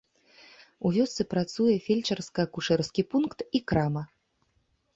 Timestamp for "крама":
3.73-4.03